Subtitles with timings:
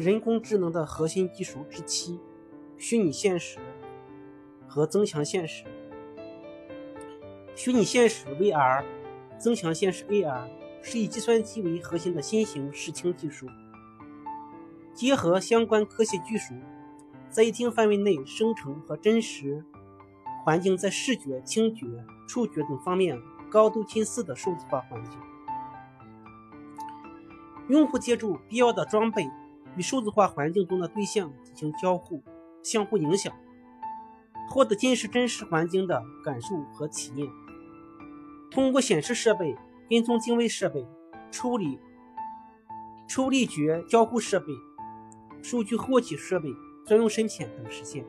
[0.00, 2.18] 人工智能的核心技术之七：
[2.78, 3.58] 虚拟现实
[4.66, 5.64] 和增强现实。
[7.54, 8.82] 虚拟现实 VR、
[9.38, 10.48] 增强现实 AR
[10.80, 13.46] 是以计算机为核心的新型视听技术，
[14.94, 16.54] 结合相关科学技术，
[17.28, 19.62] 在一定范围内生成和真实
[20.42, 21.86] 环境在视觉、听觉、
[22.26, 25.12] 触觉等方面高度近似的数字化环境。
[27.68, 29.28] 用户借助必要的装备
[29.76, 32.22] 与数字化环境中的对象进行交互、
[32.62, 33.32] 相互影响，
[34.48, 37.28] 获得近似真实环境的感受和体验。
[38.50, 39.56] 通过显示设备、
[39.88, 40.86] 跟踪定位设备、
[41.30, 41.78] 处理
[43.06, 44.46] 处理觉交互设备、
[45.42, 46.48] 数据获取设备、
[46.86, 48.04] 专用深浅等实现。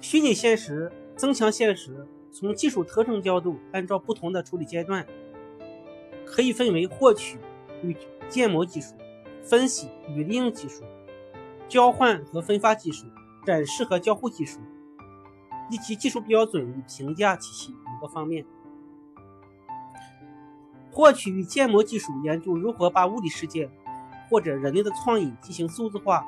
[0.00, 5.06] 虚拟现实、增强现实从技术特征角度，按照不同的处理阶段。
[6.26, 7.38] 可以分为获取
[7.82, 7.94] 与
[8.28, 8.94] 建模技术、
[9.44, 10.82] 分析与利用技术、
[11.68, 13.06] 交换和分发技术、
[13.44, 14.58] 展示和交互技术，
[15.70, 18.44] 以及技术标准与评价体系五个方面。
[20.90, 23.68] 获取与建模技术研究如何把物理世界
[24.30, 26.24] 或者人类的创意进行数字化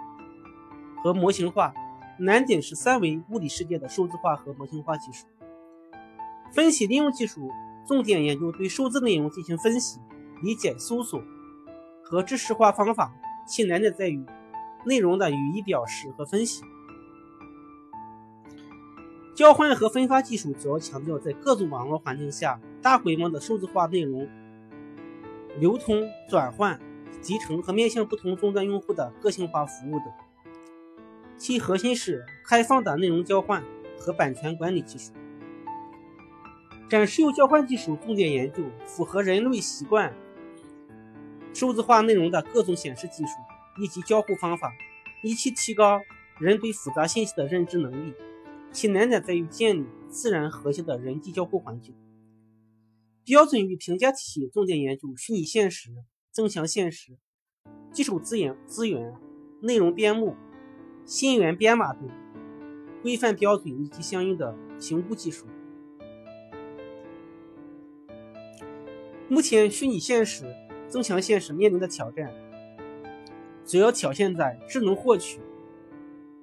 [1.02, 1.72] 和模型化，
[2.18, 5.26] 难点是三维物理世界的数字化和模型化技术。
[6.52, 7.50] 分析利用技术。
[7.88, 10.00] 重点研究对数字内容进行分析、
[10.42, 11.22] 理解、搜索
[12.08, 13.12] 和知识化方法，
[13.48, 14.24] 其难点在于
[14.84, 16.62] 内容的语义表示和分析。
[19.34, 24.28] 交换和分发技术主要强调在各种网络环境下大规模的数字化内容
[25.58, 26.80] 流通、转换、
[27.20, 30.08] 集成和面向不同终端用户的个性化服务等。
[31.36, 33.64] 其核心是开放的内容交换
[33.98, 35.12] 和版权管理技术。
[36.88, 40.14] 展示与交换技术重点研究符合人类习惯
[41.58, 43.32] 数字化内容的各种显示技术
[43.80, 44.70] 以及交互方法，
[45.22, 46.02] 以期提高
[46.38, 48.12] 人对复杂信息的认知能力。
[48.72, 51.94] 其难点在于建立自然和谐的人机交互环境。
[53.24, 55.88] 标准与评价体系重点研究虚拟现实、
[56.30, 57.16] 增强现实、
[57.90, 59.14] 技术资源、资源、
[59.62, 60.36] 内容编目、
[61.06, 62.06] 信源编码等
[63.02, 65.46] 规范标准以及相应的评估技术。
[69.26, 70.54] 目前，虚拟现实、
[70.88, 72.32] 增强现实面临的挑战，
[73.64, 75.40] 主要体现在智能获取、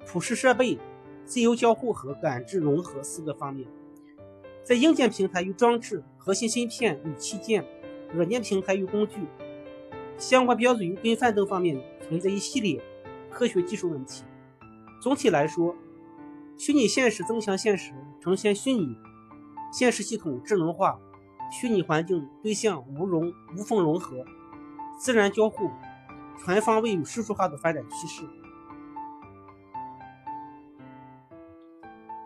[0.05, 0.77] 普适设备、
[1.25, 3.67] 自由交互和感知融合四个方面。
[4.63, 7.65] 在硬件平台与装置、核心芯片与器件、
[8.13, 9.27] 软件平台与工具、
[10.17, 12.81] 相关标准与规范等方面，存在一系列
[13.29, 14.23] 科学技术问题。
[15.01, 15.75] 总体来说，
[16.57, 18.95] 虚拟现实、增强现实呈现虚拟
[19.71, 20.99] 现实系统智能化。
[21.55, 24.25] 虚拟环境对象无融无缝融合，
[24.99, 25.69] 自然交互，
[26.43, 28.23] 全方位与数字化的发展趋势。